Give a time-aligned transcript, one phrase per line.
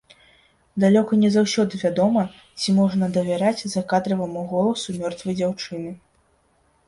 [0.83, 2.23] Далёка не заўсёды вядома,
[2.63, 5.91] ці можна давяраць закадраваму голасу мёртвай дзяўчыны.